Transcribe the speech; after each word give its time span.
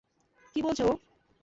কী 0.55 0.59
বলছে 0.61 0.83
ও? 0.83 0.91